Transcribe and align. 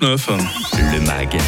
Le 0.00 1.00
MAG, 1.00 1.38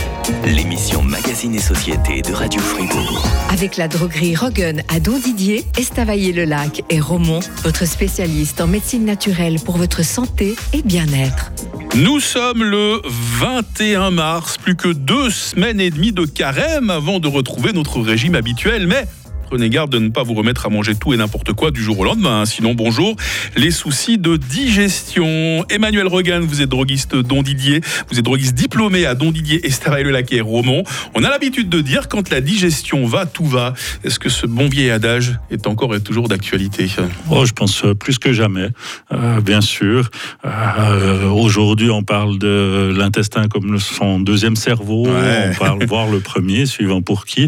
l'émission 0.45 1.01
Magazine 1.01 1.55
et 1.55 1.61
Société 1.61 2.21
de 2.21 2.35
Radio 2.35 2.61
Fribourg. 2.61 3.25
Avec 3.49 3.79
la 3.79 3.89
droguerie 3.89 4.37
Rogan 4.37 4.83
à 4.89 5.01
Don 5.01 5.19
Didier, 5.19 5.65
Estavayer-le-Lac 5.79 6.83
et 6.91 7.01
Romont, 7.01 7.41
votre 7.63 7.87
spécialiste 7.87 8.61
en 8.61 8.67
médecine 8.67 9.07
naturelle 9.07 9.61
pour 9.65 9.79
votre 9.79 10.05
santé 10.05 10.57
et 10.75 10.83
bien-être. 10.83 11.53
Nous 11.97 12.21
sommes 12.21 12.63
le 12.63 13.01
21 13.07 14.11
mars, 14.11 14.59
plus 14.59 14.77
que 14.77 14.89
deux 14.89 15.31
semaines 15.31 15.81
et 15.81 15.89
demie 15.91 16.13
de 16.13 16.27
carême 16.27 16.91
avant 16.91 17.21
de 17.21 17.29
retrouver 17.29 17.73
notre 17.73 18.01
régime 18.03 18.35
habituel, 18.35 18.87
mais 18.87 19.07
Prenez 19.55 19.71
garde 19.71 19.93
de 19.93 20.01
ne 20.01 20.09
pas 20.09 20.25
vous 20.25 20.35
remettre 20.35 20.67
à 20.67 20.69
manger 20.69 20.97
tout 20.97 21.13
et 21.13 21.17
n'importe 21.17 21.53
quoi 21.53 21.71
du 21.71 21.81
jour 21.81 22.01
au 22.01 22.05
lendemain. 22.05 22.45
Sinon, 22.45 22.75
bonjour, 22.75 23.15
les 23.55 23.71
soucis 23.71 24.19
de 24.19 24.37
digestion. 24.37 25.65
Emmanuel 25.71 26.09
Regan, 26.09 26.41
vous 26.41 26.61
êtes 26.61 26.69
droguiste 26.69 27.15
Don 27.15 27.41
Didier. 27.41 27.81
Vous 28.11 28.19
êtes 28.19 28.25
droguiste 28.25 28.57
diplômé 28.57 29.07
à 29.07 29.15
Don 29.15 29.31
Didier, 29.31 29.65
Estavayer-le-Lac 29.65 30.33
et 30.33 30.41
Romont. 30.41 30.83
On 31.15 31.23
a 31.23 31.31
l'habitude 31.31 31.69
de 31.69 31.81
dire 31.81 32.09
quand 32.09 32.31
la 32.31 32.41
digestion 32.41 33.07
va, 33.07 33.27
tout 33.27 33.45
va. 33.45 33.75
Est-ce 34.03 34.19
que 34.19 34.29
ce 34.29 34.49
bon 34.49 34.69
vieil 34.69 34.91
adage 34.91 35.39
est 35.53 35.69
encore 35.69 35.95
et 35.95 36.01
toujours 36.01 36.27
d'actualité? 36.27 36.89
Oh, 37.31 37.45
Je 37.47 37.53
pense 37.53 37.85
euh, 37.85 37.95
plus 37.95 38.19
que 38.19 38.33
jamais, 38.33 38.71
euh, 39.13 39.41
bien 39.41 39.61
sûr. 39.61 40.11
Euh, 40.45 41.29
aujourd'hui, 41.29 41.91
on 41.91 42.03
parle 42.03 42.41
de 42.41 42.93
l'intestin 42.93 43.47
comme 43.47 43.79
son 43.79 44.19
deuxième 44.19 44.57
cerveau. 44.57 45.07
On 45.07 45.55
parle 45.57 45.85
voir 45.87 46.09
le 46.09 46.19
premier, 46.19 46.67
suivant 46.67 47.03
pour 47.03 47.25
qui. 47.25 47.47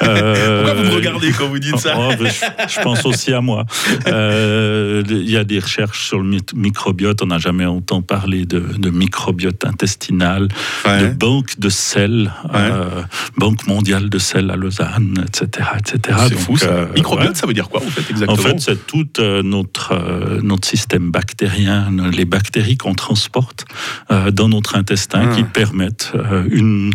Pourquoi 0.00 0.74
vous 0.74 0.84
me 0.84 0.94
regardez 0.94 1.32
quand 1.46 1.52
vous 1.52 1.58
dites 1.58 1.78
ça. 1.78 1.94
Oh, 1.96 2.12
je, 2.68 2.80
pense 2.80 3.04
aussi 3.04 3.32
à 3.32 3.40
moi. 3.40 3.64
Euh, 4.06 5.02
il 5.08 5.30
y 5.30 5.36
a 5.36 5.44
des 5.44 5.58
recherches 5.58 6.08
sur 6.08 6.18
le 6.18 6.38
microbiote. 6.54 7.22
On 7.22 7.26
n'a 7.26 7.38
jamais 7.38 7.66
autant 7.66 8.02
parlé 8.02 8.44
de, 8.44 8.90
microbiote 8.90 9.64
intestinal, 9.64 10.48
de 10.84 11.08
banque 11.08 11.58
de 11.58 11.68
sel, 11.68 12.32
euh, 12.54 13.02
banque 13.36 13.66
mondiale 13.66 14.08
de 14.08 14.18
sel 14.18 14.50
à 14.50 14.56
Lausanne, 14.56 15.24
etc. 15.26 15.68
etc. 15.78 16.18
C'est 16.28 16.38
fou 16.38 16.56
ça. 16.56 16.66
Euh, 16.66 16.86
microbiote, 16.94 17.36
ça 17.36 17.46
veut 17.46 17.54
dire 17.54 17.68
quoi 17.68 17.82
en 17.82 17.90
fait 17.90 18.10
exactement 18.10 18.32
En 18.32 18.36
fait, 18.36 18.60
c'est 18.60 18.86
tout 18.86 19.06
notre, 19.42 20.40
notre 20.42 20.66
système 20.66 21.10
bactérien, 21.10 21.90
les 22.12 22.24
bactéries 22.24 22.76
qu'on 22.76 22.94
transporte 22.94 23.64
dans 24.32 24.48
notre 24.48 24.76
intestin 24.76 25.28
qui 25.34 25.42
ah. 25.42 25.50
permettent 25.52 26.12
une, 26.50 26.92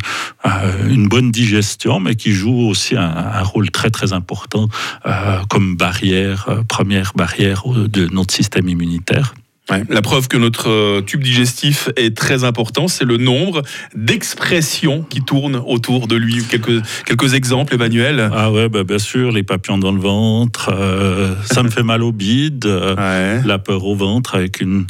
une 0.90 1.08
bonne 1.08 1.32
digestion, 1.32 2.00
mais 2.00 2.16
qui 2.16 2.32
jouent 2.32 2.68
aussi 2.70 2.96
un, 2.96 3.04
un 3.04 3.44
rôle 3.44 3.72
très 3.72 3.90
très 3.90 4.14
important 4.14 4.31
important 4.32 4.68
euh, 5.06 5.40
comme 5.50 5.76
barrière, 5.76 6.48
euh, 6.50 6.64
première 6.64 7.12
barrière 7.16 7.64
de 7.68 8.08
notre 8.08 8.34
système 8.34 8.70
immunitaire. 8.70 9.34
La 9.70 10.02
preuve 10.02 10.28
que 10.28 10.38
notre 10.38 10.70
euh, 10.70 11.02
tube 11.02 11.24
digestif 11.24 11.90
est 11.96 12.16
très 12.18 12.44
important, 12.44 12.88
c'est 12.90 13.06
le 13.06 13.18
nombre 13.18 13.62
d'expressions 13.96 15.04
qui 15.04 15.22
tournent 15.22 15.62
autour 15.66 16.08
de 16.08 16.16
lui. 16.16 16.44
Quelques, 16.44 16.82
quelques 17.06 17.36
exemples, 17.36 17.76
Emmanuel. 17.76 18.30
Ah 18.34 18.52
ouais, 18.52 18.68
bah 18.68 18.84
bien 18.84 19.00
sûr, 19.00 19.32
les 19.32 19.44
papillons 19.44 19.78
dans 19.78 19.94
le 19.94 20.02
ventre, 20.02 20.72
euh, 20.74 21.36
ça 21.46 21.64
me 21.64 21.70
fait 21.70 21.84
mal 21.84 22.04
au 22.04 22.12
bide, 22.12 22.66
euh, 22.66 23.42
la 23.46 23.60
peur 23.60 23.86
au 23.86 23.96
ventre, 23.96 24.36
avec 24.36 24.60
une 24.60 24.88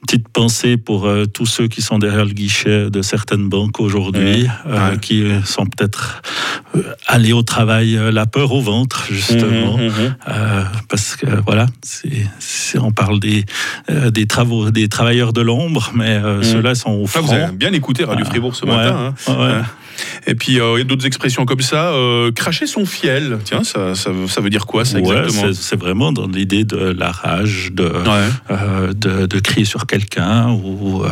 petite 0.00 0.28
pensée 0.28 0.78
pour 0.78 1.08
tous 1.32 1.46
ceux 1.46 1.68
qui 1.68 1.80
sont 1.80 1.98
derrière 1.98 2.24
le 2.24 2.32
guichet 2.32 2.90
de 2.90 3.02
certaines 3.02 3.48
banques 3.48 3.78
aujourd'hui, 3.78 4.48
qui 5.00 5.24
sont 5.44 5.66
peut-être 5.66 6.22
allés 7.06 7.32
au 7.32 7.42
travail 7.42 7.98
la 8.12 8.26
peur 8.26 8.52
au 8.52 8.60
ventre, 8.60 9.06
justement, 9.10 9.76
mmh, 9.78 9.86
mmh, 9.86 9.88
mmh. 9.88 10.64
parce 10.88 11.16
que 11.16 11.26
voilà, 11.46 11.66
on 12.80 12.92
parle 12.92 13.20
des, 13.20 13.44
des 14.14 14.26
travaux, 14.26 14.70
des 14.70 14.88
travailleurs 14.88 15.32
de 15.32 15.42
l'ombre, 15.42 15.90
mais 15.94 16.16
euh, 16.16 16.38
mm. 16.38 16.44
ceux-là 16.44 16.74
sont 16.74 16.92
au 16.92 17.06
front. 17.06 17.20
vous 17.20 17.32
avez 17.34 17.52
bien 17.52 17.72
écouté 17.72 18.04
Radio 18.04 18.24
ah. 18.26 18.30
Fribourg 18.30 18.56
ce 18.56 18.64
matin. 18.64 19.14
Hein. 19.28 19.64
Et 20.26 20.34
puis, 20.34 20.60
euh, 20.60 20.74
il 20.76 20.78
y 20.78 20.80
a 20.82 20.84
d'autres 20.84 21.06
expressions 21.06 21.44
comme 21.44 21.60
ça. 21.60 21.92
Euh, 21.92 22.32
cracher 22.32 22.66
son 22.66 22.86
fiel, 22.86 23.38
tiens, 23.44 23.64
ça, 23.64 23.94
ça, 23.94 24.40
veut 24.40 24.50
dire 24.50 24.66
quoi, 24.66 24.84
ça, 24.84 24.98
exactement 24.98 25.52
C'est 25.52 25.78
vraiment 25.78 26.12
dans 26.12 26.26
l'idée 26.26 26.64
de 26.64 26.76
la 26.76 27.10
rage, 27.10 27.70
de, 27.72 27.90
de, 28.92 29.26
de, 29.26 29.38
crier 29.40 29.64
sur 29.66 29.86
quelqu'un 29.86 30.50
ou 30.50 31.02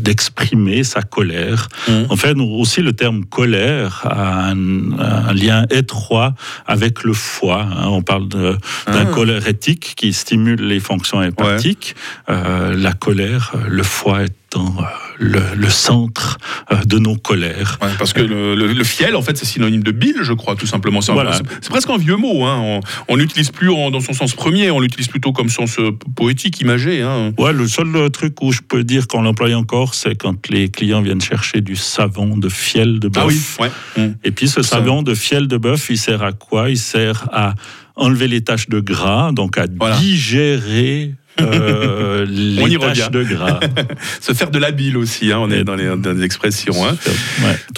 d'exprimer 0.00 0.84
sa 0.84 1.02
colère. 1.02 1.68
Mm. 1.88 1.92
En 2.08 2.16
fait, 2.16 2.36
aussi, 2.38 2.82
le 2.82 2.92
terme 2.92 3.24
colère 3.24 4.02
a 4.04 4.50
un, 4.50 5.34
lien 5.34 5.66
étroit 5.70 6.34
avec 6.66 7.04
le 7.04 7.12
foie. 7.12 7.62
Hein. 7.62 7.86
On 7.86 8.02
parle 8.02 8.28
d'un 8.28 8.58
ah. 8.86 9.04
colère 9.06 9.46
éthique 9.46 9.94
qui 9.96 10.12
stimule 10.12 10.60
les 10.60 10.80
fonctions 10.80 11.22
hépatiques. 11.22 11.96
Euh, 12.28 12.74
la 12.76 12.92
colère, 12.92 13.52
le 13.68 13.82
foie 13.82 14.24
étant 14.24 14.76
euh, 15.20 15.54
le, 15.54 15.70
centre 15.70 16.38
euh, 16.70 16.76
de 16.84 16.98
nos 16.98 17.16
colères. 17.16 17.78
parce 17.98 18.12
que 18.12 18.20
le, 18.20 18.84
fiel, 18.84 19.16
en 19.16 19.22
fait, 19.22 19.36
c'est 19.36 19.44
synonyme 19.44 19.82
de 19.82 19.90
bile, 19.90 20.18
je 20.22 20.32
crois, 20.32 20.56
tout 20.56 20.66
simplement. 20.66 21.00
C'est 21.00 21.68
presque 21.68 21.90
un 21.90 21.98
vieux 21.98 22.16
mot. 22.16 22.44
Hein. 22.44 22.80
On 23.08 23.16
n'utilise 23.16 23.50
plus 23.50 23.68
dans 23.68 24.00
son 24.00 24.12
sens 24.12 24.34
premier, 24.34 24.70
on 24.70 24.80
l'utilise 24.80 25.08
plutôt 25.08 25.32
comme 25.32 25.48
sens 25.48 25.78
poétique, 26.16 26.60
imagé. 26.60 27.02
Hein. 27.02 27.32
Ouais, 27.38 27.52
le 27.52 27.68
seul 27.68 28.10
truc 28.10 28.40
où 28.42 28.52
je 28.52 28.60
peux 28.60 28.84
dire 28.84 29.06
qu'on 29.06 29.22
l'emploie 29.22 29.54
encore, 29.54 29.94
c'est 29.94 30.16
quand 30.16 30.48
les 30.48 30.68
clients 30.68 31.02
viennent 31.02 31.20
chercher 31.20 31.60
du 31.60 31.76
savon 31.76 32.36
de 32.36 32.48
fiel 32.48 32.98
de 32.98 33.08
bœuf. 33.08 33.58
Ah 33.60 33.68
oui, 33.96 34.10
Et 34.24 34.30
puis 34.30 34.48
ce 34.48 34.62
savon 34.62 35.02
de 35.02 35.14
fiel 35.14 35.48
de 35.48 35.56
bœuf, 35.56 35.88
il 35.90 35.98
sert 35.98 36.22
à 36.22 36.32
quoi? 36.32 36.70
Il 36.70 36.78
sert 36.78 37.28
à 37.32 37.54
enlever 37.96 38.28
les 38.28 38.42
taches 38.42 38.68
de 38.68 38.80
gras, 38.80 39.32
donc 39.32 39.58
à 39.58 39.66
digérer 39.66 41.14
euh, 41.40 42.26
les 42.28 42.78
taches 42.78 43.10
de 43.10 43.24
gras. 43.24 43.60
Se 44.20 44.32
faire 44.32 44.50
de 44.50 44.58
la 44.58 44.70
bile 44.70 44.96
aussi, 44.96 45.32
hein, 45.32 45.38
on 45.40 45.50
est 45.50 45.64
dans 45.64 45.74
les, 45.74 46.24
expressions. 46.24 46.74
Hein. 46.86 46.96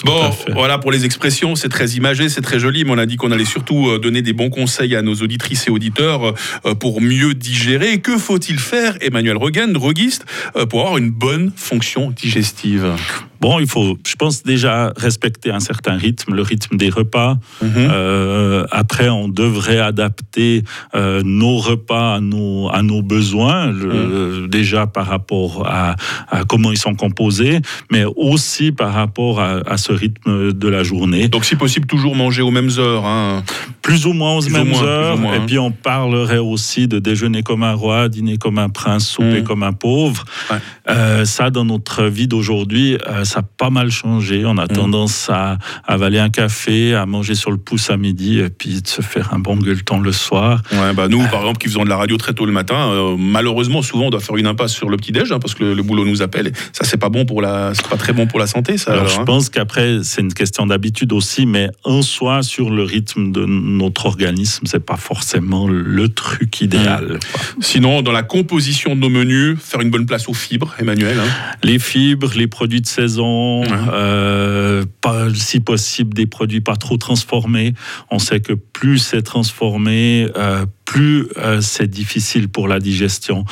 bon, 0.03 0.31
voilà, 0.53 0.77
pour 0.77 0.91
les 0.91 1.05
expressions, 1.05 1.55
c'est 1.55 1.69
très 1.69 1.89
imagé, 1.91 2.29
c'est 2.29 2.41
très 2.41 2.59
joli, 2.59 2.85
mais 2.85 2.91
on 2.91 2.97
a 2.97 3.05
dit 3.05 3.17
qu'on 3.17 3.31
allait 3.31 3.45
surtout 3.45 3.89
euh, 3.89 3.99
donner 3.99 4.21
des 4.21 4.33
bons 4.33 4.49
conseils 4.49 4.95
à 4.95 5.01
nos 5.01 5.15
auditrices 5.15 5.67
et 5.67 5.71
auditeurs 5.71 6.33
euh, 6.65 6.75
pour 6.75 7.01
mieux 7.01 7.33
digérer. 7.33 7.99
Que 7.99 8.17
faut-il 8.17 8.59
faire, 8.59 8.97
Emmanuel 9.01 9.37
Regan, 9.37 9.71
droguiste, 9.71 10.25
pour 10.69 10.81
avoir 10.81 10.97
une 10.97 11.09
bonne 11.09 11.51
fonction 11.55 12.11
digestive? 12.11 12.93
Bon, 13.39 13.59
il 13.59 13.67
faut, 13.67 13.97
je 14.05 14.15
pense 14.15 14.43
déjà 14.43 14.93
respecter 14.97 15.51
un 15.51 15.59
certain 15.59 15.97
rythme, 15.97 16.33
le 16.33 16.41
rythme 16.41 16.77
des 16.77 16.89
repas. 16.89 17.37
Mhm. 17.61 17.71
euh, 17.75 18.65
après, 18.71 19.09
on 19.09 19.27
devrait 19.27 19.79
adapter 19.79 20.63
euh, 20.95 21.21
nos 21.23 21.57
repas 21.57 22.15
à 22.15 22.19
nos, 22.19 22.69
à 22.69 22.81
nos 22.81 23.01
besoins, 23.01 23.67
le, 23.67 24.41
mhm. 24.41 24.47
déjà 24.47 24.87
par 24.87 25.07
rapport 25.07 25.67
à, 25.67 25.95
à, 26.29 26.43
comment 26.45 26.71
ils 26.71 26.77
sont 26.77 26.95
composés, 26.95 27.59
mais 27.91 28.05
aussi 28.15 28.71
par 28.71 28.93
rapport 28.93 29.39
à, 29.39 29.59
à, 29.67 29.77
ce 29.77 29.91
rythme 29.91 30.53
de 30.53 30.67
la 30.67 30.83
journée. 30.83 31.27
Donc, 31.27 31.45
si 31.45 31.55
possible, 31.55 31.87
toujours 31.87 32.15
manger 32.15 32.41
aux 32.41 32.51
mêmes 32.51 32.71
heures. 32.77 33.05
Hein. 33.05 33.43
Plus 33.81 34.05
ou 34.05 34.13
moins 34.13 34.37
aux 34.37 34.49
mêmes 34.49 34.73
heures. 34.73 35.19
et 35.21 35.27
hein. 35.27 35.43
puis, 35.45 35.59
on 35.59 35.71
parlerait 35.71 36.39
aussi 36.39 36.87
de 36.87 36.99
déjeuner 36.99 37.43
comme 37.43 37.63
un 37.63 37.73
roi, 37.73 38.09
dîner 38.09 38.37
comme 38.37 38.57
un 38.57 38.69
prince, 38.69 39.07
souper 39.07 39.41
mhm. 39.41 39.43
comme 39.43 39.63
un 39.63 39.73
pauvre. 39.73 40.25
Ouais. 40.49 40.57
Euh, 40.89 41.25
ça, 41.25 41.49
dans 41.49 41.65
notre 41.65 42.03
vie 42.03 42.27
d'aujourd'hui, 42.27 42.97
ça 43.27 43.39
a 43.39 43.43
pas 43.43 43.69
mal 43.69 43.91
changé. 43.91 44.43
On 44.45 44.57
a 44.57 44.65
mm. 44.65 44.69
tendance 44.69 45.29
à, 45.29 45.57
avaler 45.85 46.19
un 46.19 46.29
café, 46.29 46.95
à 46.95 47.05
manger 47.05 47.35
sur 47.35 47.51
le 47.51 47.57
pouce 47.57 47.89
à 47.89 47.97
midi, 47.97 48.39
et 48.39 48.49
puis 48.49 48.81
de 48.81 48.87
se 48.87 49.01
faire 49.01 49.33
un 49.33 49.39
bon 49.39 49.57
gueuleton 49.57 49.99
le 49.99 50.11
soir. 50.11 50.61
Ouais, 50.71 50.93
bah 50.93 51.07
nous, 51.07 51.23
par 51.27 51.41
exemple, 51.41 51.59
qui 51.59 51.67
faisons 51.67 51.83
de 51.83 51.89
la 51.89 51.97
radio 51.97 52.17
très 52.17 52.33
tôt 52.33 52.45
le 52.45 52.51
matin, 52.51 52.89
euh, 52.91 53.15
malheureusement, 53.17 53.81
souvent, 53.81 54.05
on 54.05 54.09
doit 54.09 54.19
faire 54.19 54.37
une 54.37 54.47
impasse 54.47 54.73
sur 54.73 54.89
le 54.89 54.97
petit 54.97 55.11
déj, 55.11 55.31
hein, 55.31 55.39
parce 55.39 55.53
que 55.53 55.63
le, 55.63 55.83
boulot 55.83 56.05
nous 56.05 56.21
appelle. 56.21 56.51
Ça, 56.73 56.83
c'est 56.83 56.97
pas 56.97 57.09
bon 57.09 57.25
pour 57.25 57.41
la, 57.41 57.73
c'est 57.73 57.87
pas 57.87 57.97
très 57.97 58.13
bon 58.13 58.27
pour 58.27 58.39
la 58.39 58.47
santé, 58.47 58.77
ça. 58.77 58.93
Alors, 58.93 59.07
je 59.07 59.19
hein. 59.19 59.25
pense 59.25 59.49
qu'après, 59.49 59.99
c'est 60.03 60.21
une 60.21 60.33
question 60.33 60.65
d'habitude 60.65 61.13
aussi, 61.13 61.45
mais 61.45 61.69
en 61.83 62.01
soi, 62.01 62.43
sur 62.43 62.69
le 62.69 62.83
rythme 62.83 63.31
de 63.31 63.45
notre 63.45 64.05
organisme, 64.05 64.65
c'est 64.65 64.85
pas 64.85 64.97
forcément 64.97 65.67
le 65.67 66.09
truc 66.09 66.61
idéal. 66.61 67.13
Mm. 67.13 67.61
Sinon, 67.61 68.01
dans 68.01 68.11
la 68.11 68.23
composition 68.23 68.95
de 68.95 69.01
nos 69.01 69.09
menus, 69.09 69.57
faire 69.61 69.81
une 69.81 69.89
bonne 69.89 70.05
place 70.05 70.27
aux 70.29 70.33
fibres, 70.33 70.73
Emmanuel. 70.79 71.19
Hein. 71.19 71.55
Les 71.63 71.79
fibres, 71.79 72.31
les 72.35 72.47
produits 72.47 72.81
de 72.81 72.87
saison 72.87 73.16
euh, 73.23 74.85
pas, 75.01 75.33
si 75.33 75.59
possible 75.59 76.13
des 76.13 76.25
produits 76.25 76.61
pas 76.61 76.75
trop 76.75 76.97
transformés. 76.97 77.73
On 78.11 78.19
sait 78.19 78.39
que 78.39 78.53
plus 78.53 78.99
c'est 78.99 79.21
transformé, 79.21 80.27
euh, 80.35 80.65
plus 80.87 81.27
euh, 81.37 81.61
c'est 81.61 81.87
difficile 81.87 82.49
pour 82.49 82.67
la 82.67 82.79
digestion 82.79 83.45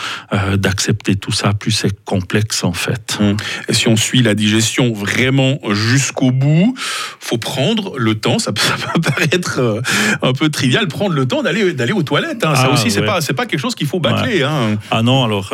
d'accepter 0.55 1.15
tout 1.15 1.31
ça, 1.31 1.53
plus 1.53 1.71
c'est 1.71 2.03
complexe 2.03 2.63
en 2.63 2.73
fait. 2.73 3.17
Hum. 3.19 3.37
Et 3.69 3.73
si 3.73 3.87
on 3.87 3.95
suit 3.95 4.21
la 4.21 4.33
digestion 4.33 4.93
vraiment 4.93 5.59
jusqu'au 5.71 6.31
bout, 6.31 6.73
faut 7.19 7.37
prendre 7.37 7.97
le 7.97 8.15
temps. 8.15 8.39
Ça, 8.39 8.51
peut 8.51 8.61
paraître 9.01 9.81
un 10.21 10.33
peu 10.33 10.49
trivial, 10.49 10.87
prendre 10.87 11.13
le 11.13 11.27
temps 11.27 11.43
d'aller 11.43 11.73
d'aller 11.73 11.93
aux 11.93 12.03
toilettes. 12.03 12.43
Hein. 12.45 12.55
ça 12.55 12.67
ah, 12.69 12.73
aussi, 12.73 12.89
c'est 12.89 13.03
pas 13.03 13.21
c'est 13.21 13.33
pas 13.33 13.45
quelque 13.45 13.59
chose 13.59 13.75
qu'il 13.75 13.87
faut 13.87 13.99
bâcler. 13.99 14.43
Hein. 14.43 14.77
Ah 14.91 15.03
non, 15.03 15.23
alors 15.23 15.53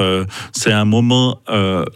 c'est 0.52 0.72
un 0.72 0.86
moment 0.86 1.42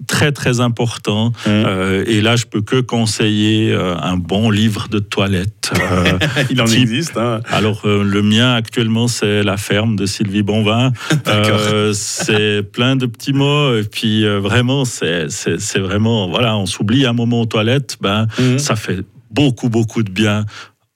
très 0.08 0.32
très 0.32 0.60
important. 0.60 1.32
Hum. 1.46 2.04
et 2.06 2.22
là, 2.22 2.36
je 2.36 2.46
peux 2.46 2.62
que 2.62 2.82
conseiller 2.82 3.72
euh, 3.72 3.96
un 4.02 4.18
bon 4.18 4.50
livre 4.50 4.88
de 4.90 5.00
toilette. 5.00 5.72
Il 6.50 6.62
en 6.62 6.66
existe. 6.66 7.18
Hein. 7.18 7.42
Alors, 7.50 7.82
le 7.86 8.22
mien 8.22 8.54
actuellement, 8.54 9.08
c'est 9.08 9.44
la 9.44 9.58
ferme 9.76 9.98
de 9.98 10.06
Sylvie 10.06 10.42
Bonvin. 10.42 10.94
c'est 11.94 12.64
plein 12.64 12.96
de 12.96 13.06
petits 13.08 13.34
mots. 13.34 13.78
Et 13.78 13.84
puis, 13.84 14.26
vraiment, 14.26 14.86
c'est 14.86 15.28
vraiment. 15.80 16.30
Voilà, 16.30 16.56
on 16.56 16.66
s'oublie 16.66 17.06
un 17.06 17.12
moment 17.12 17.42
aux 17.42 17.46
toilettes. 17.46 17.98
Ben, 18.00 18.28
mhm. 18.40 18.58
ça 18.58 18.78
fait 18.78 19.02
beaucoup, 19.32 19.68
beaucoup 19.68 20.02
de 20.02 20.10
bien 20.10 20.46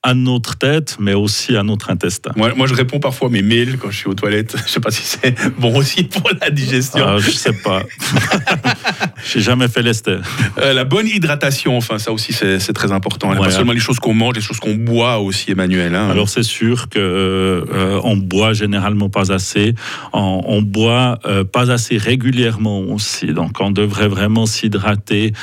à 0.01 0.13
notre 0.13 0.57
tête, 0.57 0.95
mais 0.99 1.13
aussi 1.13 1.57
à 1.57 1.63
notre 1.63 1.89
intestin. 1.89 2.31
Moi, 2.37 2.53
moi, 2.55 2.67
je 2.67 2.73
réponds 2.73 3.01
parfois 3.01 3.27
à 3.27 3.31
mes 3.31 3.41
mails 3.41 3.77
quand 3.77 3.91
je 3.91 3.97
suis 3.97 4.07
aux 4.07 4.13
toilettes. 4.13 4.55
Je 4.65 4.71
sais 4.71 4.79
pas 4.79 4.91
si 4.91 5.01
c'est 5.03 5.35
bon 5.59 5.75
aussi 5.77 6.03
pour 6.03 6.29
la 6.39 6.49
digestion. 6.49 7.03
Ah, 7.05 7.17
je 7.17 7.31
sais 7.31 7.51
pas. 7.51 7.83
J'ai 9.31 9.41
jamais 9.41 9.67
fait 9.67 9.81
l'ester. 9.81 10.17
Euh, 10.59 10.73
la 10.73 10.83
bonne 10.83 11.07
hydratation, 11.07 11.77
enfin, 11.77 11.99
ça 11.99 12.11
aussi, 12.11 12.33
c'est 12.33 12.73
très 12.73 12.91
important. 12.91 13.35
Pas 13.35 13.51
seulement 13.51 13.73
les 13.73 13.79
choses 13.79 13.99
qu'on 13.99 14.13
mange, 14.13 14.35
les 14.35 14.41
choses 14.41 14.59
qu'on 14.59 14.75
boit 14.75 15.19
aussi, 15.19 15.51
Emmanuel. 15.51 15.95
Hein. 15.95 16.09
Alors, 16.09 16.29
c'est 16.29 16.43
sûr 16.43 16.89
que 16.89 16.99
euh, 16.99 17.99
on 18.03 18.17
boit 18.17 18.53
généralement 18.53 19.09
pas 19.09 19.31
assez. 19.31 19.75
On, 20.13 20.61
boit 20.61 21.19
euh, 21.25 21.43
pas 21.43 21.71
assez 21.71 21.97
régulièrement 21.97 22.79
aussi. 22.81 23.27
Donc, 23.27 23.59
on 23.59 23.71
devrait 23.71 24.07
vraiment 24.07 24.45
s'hydrater 24.45 25.33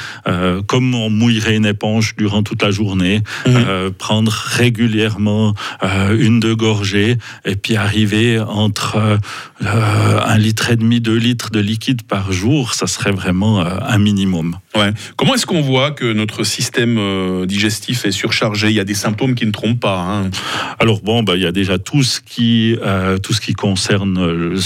comme 0.67 0.95
on 0.95 1.11
mouillerait 1.11 1.57
une 1.57 1.67
éponge 1.67 2.15
durant 2.17 2.43
toute 2.43 2.63
la 2.63 2.71
journée. 2.71 3.23
Mhm. 3.47 3.93
prendre 3.99 4.33
régulièrement 4.33 5.55
euh, 5.83 6.17
une 6.19 6.41
de 6.41 6.55
gorgée 6.55 7.19
et 7.45 7.57
puis 7.57 7.77
arriver 7.77 8.41
entre 8.41 8.97
euh, 8.97 10.21
un 10.25 10.39
litre 10.39 10.71
et 10.71 10.77
demi, 10.77 11.01
deux 11.01 11.17
litres 11.17 11.51
de 11.51 11.61
liquide 11.61 12.03
par 12.03 12.33
jour, 12.33 12.75
ça 12.75 12.87
serait 12.87 13.13
vraiment 13.13 13.36
euh, 13.43 13.79
un 13.81 13.99
minimum. 13.99 14.57
Ouais. 14.75 14.93
Comment 15.17 15.35
est-ce 15.35 15.47
qu'on 15.47 15.63
voit 15.63 15.91
que 15.91 16.13
notre 16.13 16.45
système 16.45 17.47
digestif 17.47 18.05
est 18.05 18.11
surchargé? 18.11 18.69
Il 18.69 18.75
y 18.75 18.81
a 18.81 18.85
des 18.85 18.95
symptômes 18.95 19.35
qui 19.35 19.47
ne 19.47 19.53
trompent 19.53 19.81
pas. 19.81 20.01
Hein. 20.01 20.31
Alors 20.79 21.01
bon, 21.01 21.23
bah, 21.23 21.37
il 21.37 21.43
y 21.43 21.47
a 21.47 21.53
déjà 21.53 21.79
tout 21.79 22.03
ce 22.03 22.21
qui, 22.21 22.77
tout 23.23 23.33
ce 23.33 23.41
qui 23.41 23.55
concerne 23.55 24.27
le, 24.27 24.57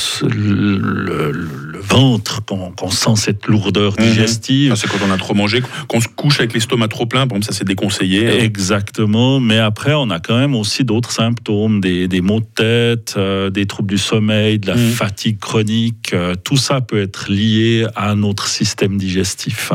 ventre, 1.80 2.42
qu'on 2.44 2.90
sent 2.90 3.16
cette 3.16 3.46
lourdeur 3.46 3.94
mhm. 3.98 4.06
digestive. 4.06 4.74
C'est 4.74 4.88
quand 4.88 4.98
on 5.06 5.12
a 5.12 5.16
trop 5.16 5.34
mangé, 5.34 5.62
qu'on 5.88 6.00
se 6.00 6.08
couche 6.08 6.40
avec 6.40 6.54
l'estomac 6.54 6.88
trop 6.88 7.06
plein, 7.06 7.24
exemple, 7.24 7.44
ça 7.44 7.52
c'est 7.52 7.66
déconseillé. 7.66 8.42
Exactement, 8.42 9.40
mais 9.40 9.58
après, 9.58 9.94
on 9.94 10.10
a 10.10 10.20
quand 10.20 10.38
même 10.38 10.54
aussi 10.54 10.84
d'autres 10.84 11.12
symptômes, 11.12 11.80
des, 11.80 12.20
maux 12.20 12.40
de 12.40 12.46
tête, 12.54 13.14
euh, 13.16 13.50
des 13.50 13.66
troubles 13.66 13.90
du 13.90 13.98
sommeil, 13.98 14.58
de 14.58 14.68
la 14.68 14.76
mm. 14.76 14.90
fatigue 14.90 15.38
chronique. 15.38 16.12
Euh, 16.12 16.34
tout 16.42 16.56
ça 16.56 16.80
peut 16.80 17.00
être 17.00 17.30
lié 17.30 17.86
à 17.96 18.14
notre 18.14 18.46
système 18.46 18.59
digestif. 18.88 19.72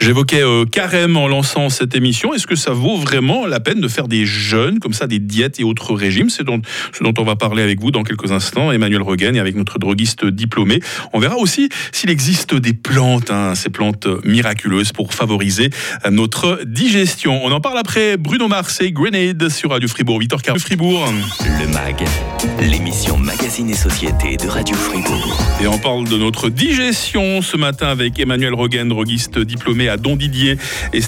J'évoquais 0.00 0.42
euh, 0.42 0.64
carême 0.64 1.16
en 1.16 1.28
lançant 1.28 1.68
cette 1.68 1.94
émission. 1.94 2.34
Est-ce 2.34 2.46
que 2.46 2.56
ça 2.56 2.72
vaut 2.72 2.96
vraiment 2.96 3.46
la 3.46 3.60
peine 3.60 3.80
de 3.80 3.88
faire 3.88 4.08
des 4.08 4.26
jeûnes, 4.26 4.80
comme 4.80 4.92
ça, 4.92 5.06
des 5.06 5.20
diètes 5.20 5.60
et 5.60 5.64
autres 5.64 5.94
régimes? 5.94 6.30
C'est 6.30 6.42
ce 6.44 7.02
dont 7.04 7.14
on 7.16 7.24
va 7.24 7.36
parler 7.36 7.62
avec 7.62 7.80
vous 7.80 7.90
dans 7.90 8.02
quelques 8.02 8.32
instants, 8.32 8.72
Emmanuel 8.72 9.02
Roggen, 9.02 9.36
et 9.36 9.40
avec 9.40 9.54
notre 9.54 9.78
droguiste 9.78 10.26
diplômé. 10.26 10.80
On 11.12 11.20
verra 11.20 11.36
aussi 11.36 11.68
s'il 11.92 12.10
existe 12.10 12.54
des 12.54 12.72
plantes, 12.72 13.30
hein, 13.30 13.54
ces 13.54 13.70
plantes 13.70 14.08
miraculeuses 14.24 14.92
pour 14.92 15.14
favoriser 15.14 15.70
notre 16.10 16.60
digestion. 16.66 17.44
On 17.44 17.52
en 17.52 17.60
parle 17.60 17.78
après 17.78 18.16
Bruno 18.16 18.48
Mars 18.48 18.80
et 18.80 18.90
Grenade 18.90 19.48
sur 19.48 19.70
Radio 19.70 19.88
Fribourg, 19.88 20.20
8h40 20.20 20.58
Fribourg. 20.58 21.06
Le 21.60 21.72
MAG, 21.72 22.04
l'émission 22.60 23.13
Magazine 23.54 23.70
et 23.70 23.76
Société 23.76 24.36
de 24.36 24.48
Radio 24.48 24.74
Fribourg. 24.74 25.38
Et 25.62 25.68
on 25.68 25.78
parle 25.78 26.08
de 26.08 26.16
notre 26.16 26.48
digestion 26.48 27.40
ce 27.40 27.56
matin 27.56 27.86
avec 27.86 28.18
Emmanuel 28.18 28.52
Roggen, 28.52 28.88
droguiste 28.88 29.38
diplômé 29.38 29.88
à 29.88 29.96
Don 29.96 30.16
Didier 30.16 30.58
et 30.92 31.00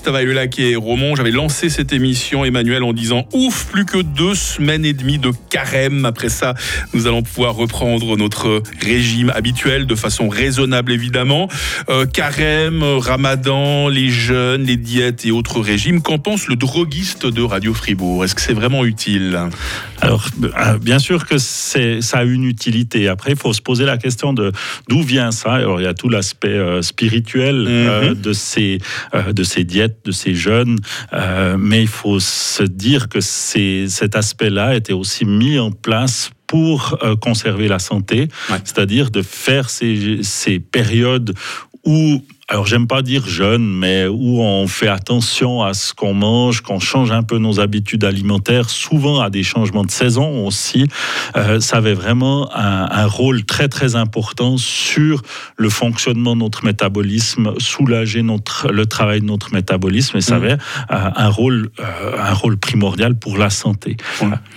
et 0.59 0.77
Romont. 0.77 1.17
J'avais 1.17 1.33
lancé 1.33 1.69
cette 1.69 1.93
émission, 1.93 2.45
Emmanuel, 2.45 2.85
en 2.85 2.93
disant 2.93 3.27
ouf, 3.33 3.67
plus 3.67 3.85
que 3.85 3.99
deux 3.99 4.37
semaines 4.37 4.85
et 4.85 4.93
demie 4.93 5.19
de 5.19 5.33
carême. 5.51 6.05
Après 6.05 6.29
ça, 6.29 6.55
nous 6.95 7.09
allons 7.09 7.23
pouvoir 7.23 7.57
reprendre 7.57 8.17
notre 8.17 8.63
régime 8.81 9.33
habituel 9.35 9.87
de 9.87 9.95
façon 9.97 10.29
raisonnable, 10.29 10.93
évidemment. 10.93 11.49
Euh, 11.89 12.07
carême, 12.07 12.85
ramadan, 12.85 13.89
les 13.89 14.09
jeûnes, 14.09 14.63
les 14.63 14.77
diètes 14.77 15.27
et 15.27 15.33
autres 15.33 15.61
régimes. 15.61 16.01
Qu'en 16.01 16.19
pense 16.19 16.47
le 16.47 16.55
droguiste 16.55 17.27
de 17.27 17.43
Radio 17.43 17.75
Fribourg? 17.75 18.25
Est-ce 18.25 18.37
que 18.37 18.41
c'est 18.41 18.55
vraiment 18.55 18.85
utile? 18.85 19.37
Alors, 20.01 20.29
euh, 20.45 20.79
bien 20.79 21.01
sûr 21.01 21.27
que 21.27 21.39
c'est, 21.39 22.03
ça 22.03 22.19
a 22.19 22.25
une 22.37 22.45
utilité. 22.45 23.09
Après, 23.09 23.33
il 23.33 23.37
faut 23.37 23.53
se 23.53 23.61
poser 23.61 23.85
la 23.85 23.99
question 23.99 24.33
de 24.33 24.53
d'où 24.89 25.03
vient 25.03 25.33
ça. 25.33 25.55
Alors, 25.55 25.81
il 25.81 25.85
y 25.85 25.89
a 25.89 25.95
tout 25.95 26.09
l'aspect 26.09 26.49
euh, 26.49 26.83
spirituel 26.83 27.57
mhm. 27.57 28.15
de 28.15 28.33
ces 28.33 28.79
euh, 29.15 29.33
de 29.33 29.43
ces 29.43 29.65
diètes, 29.65 29.99
de 30.05 30.13
ces 30.13 30.35
jeûnes. 30.35 30.79
Euh, 31.13 31.57
mais 31.59 31.83
il 31.83 31.89
faut 31.89 32.21
se 32.21 32.63
dire 32.63 33.09
que 33.09 33.21
cet 33.21 34.15
aspect-là 34.15 34.77
était 34.77 34.93
aussi 34.93 35.25
mis 35.25 35.59
en 35.59 35.73
place 35.73 36.31
pour 36.47 36.99
euh, 37.03 37.17
conserver 37.17 37.69
la 37.69 37.79
santé, 37.79 38.29
c'est-à-dire 38.65 39.11
de 39.11 39.23
faire 39.23 39.69
ces, 39.69 40.21
ces 40.23 40.61
périodes 40.61 41.35
où 41.85 42.23
alors 42.49 42.65
j'aime 42.65 42.87
pas 42.87 43.03
dire 43.03 43.27
jeune, 43.27 43.67
mais 43.67 44.07
où 44.07 44.41
on 44.41 44.69
fait 44.69 44.87
attention 44.87 45.65
à 45.65 45.75
ce 45.75 45.93
qu'on 45.93 46.15
mange, 46.15 46.61
qu'on 46.61 46.79
change 46.79 47.11
un 47.11 47.25
peu 47.25 47.39
nos 47.39 47.59
habitudes 47.59 48.05
alimentaires, 48.05 48.71
souvent 48.71 49.21
à 49.21 49.31
des 49.31 49.43
changements 49.43 49.83
de 49.83 49.91
saison 49.91 50.47
aussi, 50.47 50.87
euh, 51.37 51.59
ça 51.59 51.79
avait 51.79 51.95
vraiment 51.95 52.49
un, 52.55 53.07
rôle 53.07 53.45
très 53.45 53.69
très 53.69 53.97
important 53.97 54.59
sur 54.59 55.23
le 55.57 55.69
fonctionnement 55.69 56.37
de 56.37 56.41
notre 56.41 56.65
métabolisme, 56.65 57.55
soulager 57.59 58.23
notre, 58.23 58.71
le 58.71 58.87
travail 58.87 59.21
de 59.21 59.27
notre 59.27 59.53
métabolisme, 59.53 60.19
et 60.19 60.21
ça 60.21 60.39
mmh. 60.39 60.45
avait 60.45 60.53
euh, 60.53 61.11
un, 61.17 61.29
rôle, 61.29 61.71
euh, 61.81 62.17
un 62.19 62.33
rôle 62.33 62.59
primordial 62.59 63.19
pour 63.19 63.39
la 63.39 63.51
santé. 63.51 63.97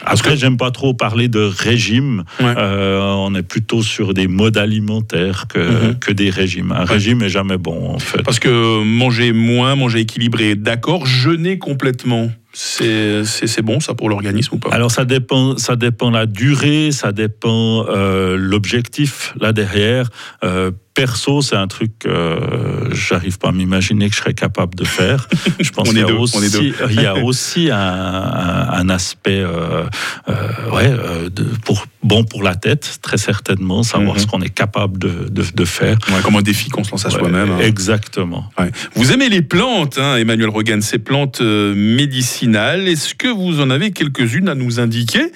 Après, 0.06 0.38
j'aime 0.38 0.58
pas 0.58 0.70
trop 0.70 0.94
parler 0.94 1.28
de 1.28 1.42
régime, 1.42 2.24
on 2.40 3.34
est 3.34 3.44
plutôt 3.44 3.82
sur 3.82 4.14
des 4.14 4.28
modes 4.28 4.58
alimentaires 4.58 5.48
que, 5.48 5.60
mmh. 5.60 6.00
que 6.00 6.12
des 6.12 6.30
régimes. 6.30 6.72
Un 6.72 6.86
régime 6.86 7.24
est 7.24 7.30
jamais 7.30 7.58
bon. 7.58 7.79
Parce 8.24 8.40
que 8.40 8.84
manger 8.84 9.32
moins, 9.32 9.76
manger 9.76 10.00
équilibré, 10.00 10.56
d'accord, 10.56 11.06
jeûner 11.06 11.58
complètement. 11.58 12.30
C'est 12.52 13.62
bon 13.62 13.80
ça 13.80 13.94
pour 13.94 14.10
l'organisme 14.10 14.56
ou 14.56 14.58
pas? 14.58 14.70
Alors 14.72 14.92
ça 14.92 15.06
dépend, 15.06 15.58
ça 15.58 15.76
dépend 15.76 16.10
la 16.10 16.26
durée, 16.26 16.92
ça 16.92 17.12
dépend 17.12 17.86
euh, 17.88 18.36
l'objectif 18.38 19.34
là 19.40 19.54
derrière. 19.54 20.10
Euh, 20.44 20.72
perso, 21.00 21.42
c'est 21.42 21.56
un 21.56 21.68
truc 21.68 22.00
que 22.00 22.90
j'arrive 22.92 23.38
pas 23.38 23.50
à 23.50 23.52
m'imaginer 23.54 24.10
que 24.10 24.16
je 24.16 24.20
serais 24.20 24.34
capable 24.34 24.76
de 24.76 24.84
faire. 24.84 25.30
Je 25.62 25.70
pense 25.72 25.88
qu'il 25.88 25.98
y, 25.98 26.02
a 26.02 26.14
aussi, 26.14 26.74
il 26.90 27.02
y 27.02 27.06
a 27.06 27.16
aussi 27.16 27.70
un, 27.72 28.90
aspect 28.90 29.40
euh, 29.40 29.86
euh, 30.28 30.70
ouais, 30.72 30.90
euh, 30.90 31.30
de, 31.30 31.44
pour, 31.64 31.86
bon 32.04 32.26
pour 32.26 32.44
la 32.44 32.56
tête, 32.56 33.00
très 33.02 33.18
certainement, 33.18 33.82
savoir 33.84 34.16
mhm. 34.16 34.22
ce 34.22 34.28
qu'on 34.28 34.42
est 34.42 34.50
capable 34.50 34.98
de, 34.98 35.30
de, 35.30 35.66
faire. 35.66 35.98
comme 36.24 36.36
un 36.36 36.42
défi 36.42 36.70
qu'on 36.70 36.84
se 36.84 36.92
lance 36.92 37.06
à 37.06 37.12
soi-même. 37.12 37.52
Hein. 37.52 37.60
Exactement. 37.62 38.50
Vous 38.96 39.14
aimez 39.14 39.30
les 39.30 39.42
plantes, 39.42 39.98
hein, 39.98 40.18
Emmanuel 40.18 40.50
Rogan, 40.50 40.82
ces 40.82 41.00
plantes 41.00 41.40
médicinales. 41.40 42.39
Est-ce 42.42 43.16
que 43.16 43.28
vous 43.28 43.60
en 43.60 43.70
avez 43.70 43.92
quelques-unes 43.92 44.48
à 44.48 44.56
nous 44.56 44.80
indiquer 44.80 45.32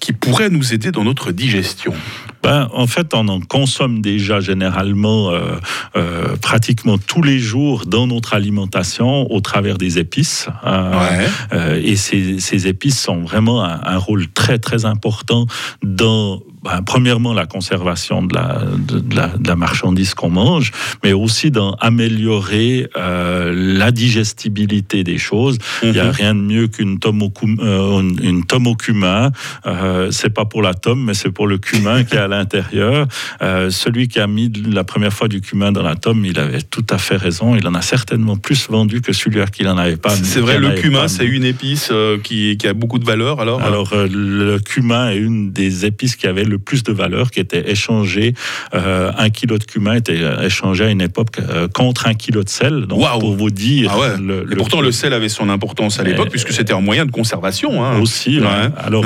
qui 0.00 0.12
pourraient 0.12 0.50
nous 0.50 0.74
aider 0.74 0.90
dans 0.90 1.04
notre 1.04 1.32
digestion? 1.32 1.94
Ben, 2.42 2.68
En 2.74 2.86
fait, 2.86 3.14
on 3.14 3.26
en 3.28 3.40
consomme 3.40 4.02
déjà 4.02 4.40
généralement 4.40 5.30
euh, 5.30 5.54
euh, 5.96 6.36
pratiquement 6.36 6.98
tous 6.98 7.22
les 7.22 7.38
jours 7.38 7.86
dans 7.86 8.06
notre 8.06 8.34
alimentation 8.34 9.30
au 9.32 9.40
travers 9.40 9.78
des 9.78 9.98
épices. 9.98 10.48
Euh, 10.66 11.26
euh 11.52 11.80
et 11.82 11.96
ces, 11.96 12.38
ces, 12.40 12.66
épices 12.66 13.00
sont 13.00 13.22
vraiment 13.22 13.64
un, 13.64 13.80
un, 13.82 13.96
rôle 13.96 14.28
très 14.28 14.58
très 14.58 14.84
important 14.84 15.46
dans 15.82 16.42
ben, 16.62 16.80
premièrement 16.82 17.32
la 17.32 17.46
conservation 17.46 18.22
de 18.22 18.34
la, 18.34 18.60
de, 18.78 19.16
la, 19.16 19.28
de 19.28 19.48
la 19.48 19.56
marchandise 19.56 20.14
qu'on 20.14 20.30
mange, 20.30 20.70
mais 21.02 21.12
aussi 21.12 21.50
d'améliorer 21.50 22.88
euh, 22.96 23.52
la 23.52 23.90
digestibilité 23.90 25.02
des 25.02 25.18
choses. 25.18 25.58
Il 25.82 25.90
n'y 25.90 25.98
a 25.98 26.04
mhm. 26.04 26.10
rien 26.10 26.34
de 26.34 26.40
mieux 26.40 26.68
qu'une 26.68 27.00
tome 27.00 27.22
au, 27.22 27.32
euh, 27.60 28.02
une 28.22 28.44
tome 28.44 28.68
au 28.68 28.76
cumin. 28.76 29.32
Euh, 29.66 30.10
c'est 30.12 30.30
pas 30.30 30.44
pour 30.44 30.62
la 30.62 30.74
tome, 30.74 31.04
mais 31.04 31.14
c'est 31.14 31.32
pour 31.32 31.48
le 31.48 31.58
cumin 31.58 32.04
qui 32.04 32.14
est 32.14 32.20
à 32.20 32.28
l'intérieur. 32.28 33.08
Euh, 33.42 33.70
celui 33.70 34.06
qui 34.06 34.20
a 34.20 34.28
mis 34.28 34.52
la 34.70 34.84
première 34.84 35.12
fois 35.12 35.26
du 35.26 35.40
cumin 35.40 35.72
dans 35.72 35.82
la 35.82 35.96
tome, 35.96 36.24
il 36.24 36.38
avait 36.38 36.62
tout 36.62 36.86
à 36.90 36.98
fait 36.98 37.16
raison. 37.16 37.56
Il 37.56 37.66
en 37.66 37.74
a 37.74 37.82
certainement 37.82 38.36
plus 38.36 38.68
vendu 38.68 39.00
que 39.00 39.12
celui 39.12 39.40
qui 39.50 39.64
n'en 39.64 39.78
avait 39.78 39.96
pas. 39.96 40.10
C'est 40.10 40.40
vrai, 40.40 40.58
le 40.58 40.72
cumin, 40.72 41.08
c'est 41.08 41.26
une 41.26 41.44
épice 41.44 41.90
qui, 42.22 42.56
qui, 42.56 42.68
a 42.68 42.74
beaucoup 42.74 43.00
de 43.00 43.04
valeur. 43.04 43.40
Alors, 43.40 43.62
alors 43.62 43.92
le 43.94 44.58
cumin 44.58 45.10
est 45.10 45.16
une 45.16 45.52
des 45.52 45.86
épices 45.86 46.16
qui 46.16 46.26
avait 46.26 46.44
le 46.44 46.51
plus 46.58 46.82
de 46.82 46.92
valeur, 46.92 47.30
qui 47.30 47.40
était 47.40 47.70
échangé. 47.70 48.34
un 48.72 49.30
kilo 49.30 49.58
de 49.58 49.64
cumin 49.64 49.94
était 49.94 50.20
échangé 50.42 50.84
à 50.84 50.90
une 50.90 51.00
époque 51.00 51.38
contre 51.74 52.06
un 52.06 52.14
kilo 52.14 52.42
de 52.42 52.48
sel. 52.48 52.86
Donc, 52.86 53.02
pour 53.20 53.36
vous 53.36 53.50
dire. 53.50 53.92
Ah 53.92 54.16
et 54.50 54.56
pourtant, 54.56 54.80
le 54.80 54.92
sel 54.92 55.12
avait 55.12 55.28
son 55.28 55.48
importance 55.48 56.00
à 56.00 56.02
l'époque, 56.02 56.30
puisque 56.30 56.52
c'était 56.52 56.72
un 56.72 56.80
moyen 56.80 57.06
de 57.06 57.10
conservation. 57.10 57.84
Hein. 57.84 58.00
Aussi. 58.00 58.40
Alors, 58.76 59.04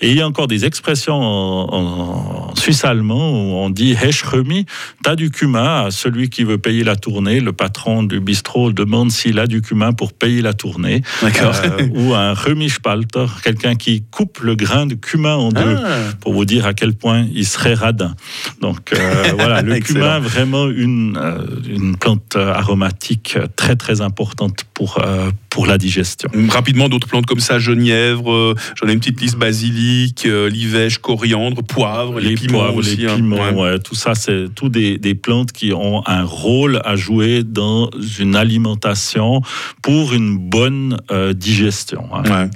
et 0.00 0.10
il 0.10 0.16
y 0.16 0.20
a 0.20 0.26
encore 0.26 0.46
des 0.46 0.64
expressions 0.64 1.14
en, 1.14 2.54
suisse 2.54 2.84
allemand 2.84 3.30
où 3.30 3.54
on 3.56 3.70
dit 3.70 3.96
Hesh 4.00 4.22
remis, 4.22 4.66
t'as 5.02 5.14
du 5.14 5.30
cumin 5.30 5.86
à 5.86 5.90
celui 5.90 6.30
qui 6.30 6.44
veut 6.44 6.58
payer 6.58 6.84
la 6.84 6.96
tournée. 6.96 7.40
Le 7.40 7.52
patron 7.52 8.02
du 8.02 8.20
bistrot 8.20 8.72
demande 8.72 9.10
s'il 9.10 9.38
a 9.38 9.46
du 9.46 9.62
cumin 9.62 9.92
pour 9.92 10.12
payer 10.12 10.42
la 10.42 10.52
tournée. 10.52 11.02
Euh, 11.22 11.88
ou 11.94 12.14
un 12.14 12.34
remischpalter, 12.34 13.26
quelqu'un 13.42 13.74
qui 13.74 14.02
coupe 14.10 14.40
le 14.40 14.54
grain 14.54 14.86
de 14.86 14.94
cumin 14.94 15.34
en 15.34 15.50
deux 15.50 15.76
ah. 15.76 16.12
pour 16.20 16.32
vous 16.32 16.44
dire 16.44 16.65
à 16.66 16.74
quel 16.74 16.94
point 16.94 17.26
il 17.32 17.46
serait 17.46 17.74
radin. 17.74 18.14
Donc 18.60 18.92
euh, 18.92 19.24
voilà, 19.38 19.62
le 19.62 19.78
cumin, 19.80 20.18
vraiment 20.18 20.68
une, 20.68 21.16
euh, 21.16 21.38
une 21.68 21.96
plante 21.96 22.36
aromatique 22.36 23.38
très 23.56 23.76
très 23.76 24.00
importante 24.00 24.64
pour, 24.74 25.02
pour 25.48 25.66
la 25.66 25.78
digestion. 25.78 26.28
Rapidement, 26.48 26.88
d'autres 26.88 27.08
plantes 27.08 27.26
comme 27.26 27.40
ça, 27.40 27.58
genièvre, 27.58 28.54
j'en 28.74 28.88
ai 28.88 28.92
une 28.92 28.98
petite 28.98 29.20
liste 29.20 29.36
basilic, 29.36 30.24
livèche, 30.24 30.98
coriandre, 30.98 31.62
poivre, 31.62 32.20
les, 32.20 32.34
piments 32.34 32.74
aussi. 32.74 32.96
Les 32.96 33.06
hein. 33.06 33.16
piments, 33.16 33.78
tout 33.82 33.94
ça, 33.94 34.14
c'est 34.14 34.54
tout 34.54 34.68
des, 34.68 34.98
des 34.98 35.14
plantes 35.14 35.52
qui 35.52 35.72
ont 35.72 36.02
un 36.06 36.24
rôle 36.24 36.80
à 36.84 36.96
jouer 36.96 37.42
dans 37.42 37.90
une 38.18 38.36
alimentation 38.36 39.40
pour 39.82 40.12
une 40.12 40.36
bonne 40.38 40.98
euh, 41.10 41.32
digestion. 41.32 42.08
Hein. 42.12 42.50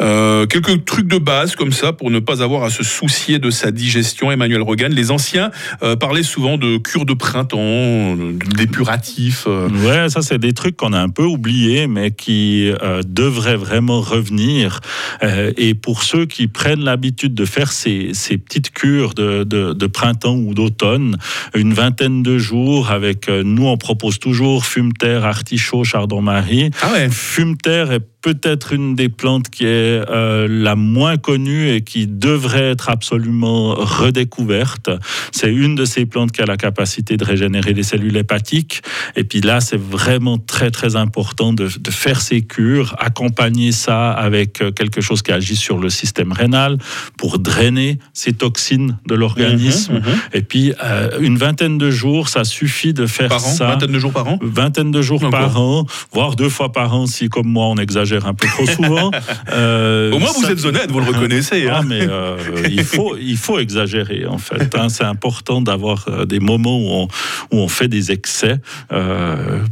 Euh, 0.00 0.46
quelques 0.46 0.84
trucs 0.84 1.08
de 1.08 1.18
base 1.18 1.56
comme 1.56 1.72
ça 1.72 1.92
pour 1.92 2.10
ne 2.10 2.18
pas 2.18 2.42
avoir 2.42 2.64
à 2.64 2.70
se 2.70 2.82
soucier 2.82 3.38
de 3.38 3.50
sa 3.56 3.70
digestion. 3.70 4.30
Emmanuel 4.30 4.62
Rogan, 4.62 4.92
les 4.92 5.10
anciens 5.10 5.50
euh, 5.82 5.96
parlaient 5.96 6.22
souvent 6.22 6.58
de 6.58 6.76
cure 6.78 7.04
de 7.04 7.14
printemps, 7.14 8.16
d'épuratif. 8.56 9.46
Ouais, 9.46 10.08
ça 10.08 10.22
c'est 10.22 10.38
des 10.38 10.52
trucs 10.52 10.76
qu'on 10.76 10.92
a 10.92 11.00
un 11.00 11.08
peu 11.08 11.24
oubliés, 11.24 11.86
mais 11.86 12.10
qui 12.10 12.72
devraient 13.06 13.56
vraiment 13.56 14.00
revenir. 14.00 14.80
et 15.22 15.74
pour 15.74 16.02
ceux 16.02 16.26
qui 16.26 16.48
prennent 16.48 16.84
l'habitude 16.84 17.34
de 17.34 17.44
faire 17.44 17.72
ces, 17.72 18.10
ces 18.12 18.38
petites 18.38 18.70
cures 18.70 19.14
de, 19.14 19.44
de, 19.44 19.72
de 19.72 19.86
printemps 19.86 20.36
ou 20.36 20.54
d'automne, 20.54 21.16
une 21.54 21.74
vingtaine 21.74 22.22
de 22.22 22.38
jours 22.38 22.90
avec 22.90 23.28
nous 23.28 23.66
on 23.66 23.76
propose 23.76 24.18
toujours 24.18 24.66
fume-terre, 24.66 25.24
artichaut, 25.24 25.84
chardon-marie. 25.84 26.70
Ah 26.82 26.92
ouais. 26.92 27.08
Fume-terre 27.10 27.92
est 27.92 28.00
peut-être 28.22 28.72
une 28.72 28.94
des 28.94 29.08
plantes 29.08 29.48
qui 29.50 29.64
est 29.64 30.02
euh, 30.10 30.48
la 30.50 30.74
moins 30.74 31.16
connue 31.16 31.70
et 31.70 31.82
qui 31.82 32.06
devrait 32.06 32.70
être 32.70 32.88
absolument 32.88 33.74
redécouverte. 33.74 34.90
C'est 35.32 35.52
une 35.52 35.74
de 35.74 35.84
ces 35.84 36.06
plantes 36.06 36.32
qui 36.32 36.42
a 36.42 36.46
la 36.46 36.56
capacité 36.56 37.16
de 37.16 37.24
régénérer 37.24 37.72
les 37.72 37.82
cellules 37.82 38.16
hépatiques. 38.16 38.82
Et 39.14 39.24
puis 39.24 39.40
là, 39.40 39.60
c'est 39.60 39.80
vraiment 39.80 40.38
très 40.38 40.70
très 40.70 40.96
important 40.96 41.52
de, 41.52 41.68
faire 41.88 42.20
ces 42.20 42.42
cures, 42.42 42.96
accompagner 42.98 43.72
ça 43.72 44.10
avec 44.10 44.60
euh, 44.60 44.72
quelque 44.72 45.00
chose 45.00 45.22
qui 45.22 45.32
agit 45.32 45.56
sur 45.56 45.78
le 45.78 45.88
système 45.88 46.32
rénal 46.32 46.78
pour 47.16 47.38
drainer 47.38 47.98
ces 48.12 48.32
toxines 48.32 48.98
de 49.06 49.14
l'organisme. 49.14 49.94
Mhm, 49.94 50.00
mhm. 50.00 50.20
Et 50.32 50.42
puis 50.42 50.72
euh, 50.82 51.18
une 51.20 51.38
vingtaine 51.38 51.78
de 51.78 51.90
jours, 51.90 52.28
ça 52.28 52.44
suffit 52.44 52.92
de 52.92 53.06
faire 53.06 53.28
par 53.28 53.40
ça. 53.40 53.68
Vingtaine 53.68 53.92
de 53.92 53.98
jours 53.98 54.12
par 54.12 54.26
an? 54.28 54.38
Vingtaine 54.42 54.90
de 54.90 55.02
jours 55.02 55.30
par 55.30 55.60
an, 55.60 55.86
voire 56.12 56.34
deux 56.34 56.48
fois 56.48 56.72
par 56.72 56.94
an 56.94 57.06
si, 57.06 57.28
comme 57.28 57.46
moi, 57.46 57.66
on 57.66 57.76
exagère 57.76 58.15
un 58.24 58.34
peu 58.34 58.46
trop 58.46 58.66
souvent. 58.66 59.10
Euh, 59.52 60.12
Au 60.12 60.18
moins, 60.18 60.30
vous 60.36 60.46
êtes 60.50 60.64
honnête, 60.64 60.90
vous 60.90 61.00
le 61.00 61.06
reconnaissez. 61.12 61.68
Hein. 61.68 61.78
Ah, 61.80 61.82
mais 61.86 62.00
euh, 62.00 62.36
il, 62.68 62.84
faut, 62.84 63.16
il 63.16 63.36
faut 63.36 63.58
exagérer, 63.58 64.26
en 64.26 64.38
fait. 64.38 64.74
Hein. 64.74 64.88
C'est 64.88 65.04
important 65.04 65.60
d'avoir 65.60 66.06
euh, 66.08 66.24
des 66.24 66.40
moments 66.40 66.78
où 66.78 66.88
on, 66.90 67.08
où 67.52 67.60
on 67.60 67.68
fait 67.68 67.88
des 67.88 68.12
excès, 68.12 68.60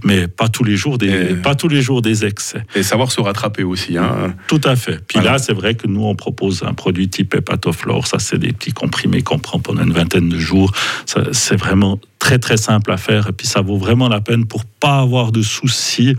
mais 0.04 0.28
pas 0.28 0.48
tous, 0.48 0.64
les 0.64 0.76
jours 0.76 0.98
des, 0.98 1.34
pas 1.34 1.54
tous 1.54 1.68
les 1.68 1.82
jours 1.82 2.02
des 2.02 2.24
excès. 2.24 2.64
Et 2.74 2.82
savoir 2.82 3.12
se 3.12 3.20
rattraper 3.20 3.62
aussi. 3.62 3.96
Hein. 3.96 4.34
Tout 4.48 4.60
à 4.64 4.76
fait. 4.76 5.00
Puis 5.06 5.20
là, 5.20 5.38
c'est 5.38 5.54
vrai 5.54 5.74
que 5.74 5.86
nous, 5.86 6.04
on 6.04 6.14
propose 6.14 6.62
un 6.62 6.74
produit 6.74 7.08
type 7.08 7.34
hépatoflore. 7.34 8.06
Ça, 8.06 8.18
c'est 8.18 8.38
des 8.38 8.52
petits 8.52 8.72
comprimés 8.72 9.22
qu'on 9.22 9.38
prend 9.38 9.58
pendant 9.58 9.82
une 9.82 9.92
vingtaine 9.92 10.28
de 10.28 10.38
jours. 10.38 10.72
C'est 11.06 11.56
vraiment 11.56 11.98
très 12.24 12.38
très 12.38 12.56
simple 12.56 12.90
à 12.90 12.96
faire 12.96 13.28
et 13.28 13.32
puis 13.32 13.46
ça 13.46 13.60
vaut 13.60 13.76
vraiment 13.76 14.08
la 14.08 14.22
peine 14.22 14.46
pour 14.46 14.64
pas 14.64 15.00
avoir 15.00 15.30
de 15.30 15.42
soucis, 15.42 16.16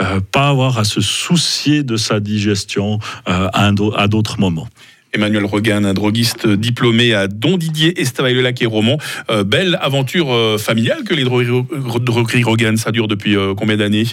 euh, 0.00 0.20
pas 0.20 0.50
avoir 0.50 0.78
à 0.78 0.84
se 0.84 1.00
soucier 1.00 1.82
de 1.82 1.96
sa 1.96 2.20
digestion 2.20 3.00
euh, 3.28 3.48
à 3.52 4.06
d'autres 4.06 4.38
moments. 4.38 4.68
Emmanuel 5.12 5.44
Rogan, 5.46 5.84
un 5.84 5.94
droguiste 5.94 6.46
diplômé 6.46 7.12
à 7.12 7.26
Don 7.26 7.56
Didier, 7.56 8.00
Estavayer-le-Lac 8.00 8.62
et 8.62 8.66
Romont. 8.66 8.98
Euh, 9.30 9.42
belle 9.42 9.76
aventure 9.80 10.28
familiale 10.60 11.02
que 11.02 11.14
les 11.14 11.24
drogueries 11.24 12.42
Rogan, 12.44 12.76
ça 12.76 12.92
dure 12.92 13.08
depuis 13.08 13.34
combien 13.56 13.76
d'années 13.76 14.04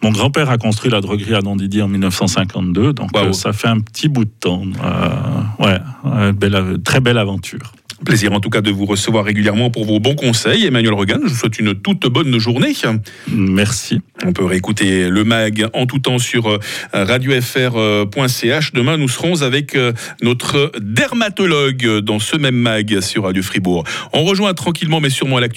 Mon 0.00 0.12
grand-père 0.12 0.48
a 0.48 0.58
construit 0.58 0.92
la 0.92 1.00
droguerie 1.00 1.34
à 1.34 1.40
Don 1.40 1.56
Didier 1.56 1.82
en 1.82 1.88
1952, 1.88 2.92
donc 2.92 3.10
ça 3.32 3.52
fait 3.52 3.68
un 3.68 3.80
petit 3.80 4.08
bout 4.08 4.26
de 4.26 4.30
temps. 4.38 4.62
ouais, 5.58 6.32
belle, 6.34 6.76
très 6.84 7.00
belle 7.00 7.18
aventure. 7.18 7.72
Plaisir 8.04 8.32
en 8.32 8.40
tout 8.40 8.50
cas 8.50 8.60
de 8.60 8.70
vous 8.70 8.86
recevoir 8.86 9.24
régulièrement 9.24 9.70
pour 9.70 9.84
vos 9.84 10.00
bons 10.00 10.14
conseils. 10.14 10.66
Emmanuel 10.66 10.94
Regan, 10.94 11.20
je 11.24 11.28
vous 11.28 11.34
souhaite 11.34 11.58
une 11.58 11.74
toute 11.74 12.06
bonne 12.06 12.38
journée. 12.38 12.72
Merci. 13.28 14.00
On 14.24 14.32
peut 14.32 14.44
réécouter 14.44 15.08
le 15.08 15.24
mag 15.24 15.66
en 15.72 15.86
tout 15.86 15.98
temps 15.98 16.18
sur 16.18 16.48
euh, 16.48 16.58
radiofr.ch. 16.92 18.72
Demain, 18.72 18.96
nous 18.96 19.08
serons 19.08 19.42
avec 19.42 19.74
euh, 19.74 19.92
notre 20.22 20.72
dermatologue 20.80 21.98
dans 22.00 22.18
ce 22.18 22.36
même 22.36 22.56
mag 22.56 23.00
sur 23.00 23.24
Radio 23.24 23.42
Fribourg. 23.42 23.84
On 24.12 24.24
rejoint 24.24 24.54
tranquillement 24.54 25.00
mais 25.00 25.10
sûrement 25.10 25.38
l'actu 25.38 25.52